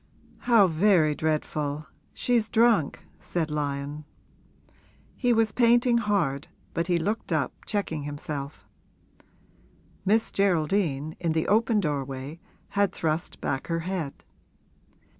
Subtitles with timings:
[0.39, 4.03] 'How very dreadful she's drunk!' said Lyon.
[5.15, 8.65] He was painting hard, but he looked up, checking himself:
[10.03, 14.23] Miss Geraldine, in the open doorway, had thrust back her head.